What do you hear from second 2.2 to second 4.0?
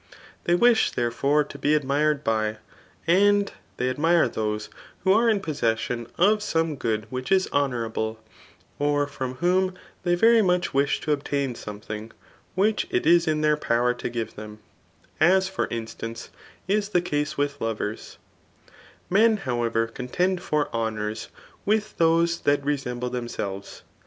bf, and ^1^